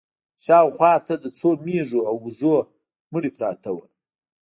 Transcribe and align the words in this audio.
شا 0.43 0.57
و 0.65 0.69
خوا 0.75 0.93
ته 1.07 1.13
د 1.23 1.25
څو 1.37 1.49
مېږو 1.65 2.01
او 2.09 2.15
وزو 2.25 2.53
مړي 3.11 3.29
پراته 3.37 3.69
وو. 3.75 3.85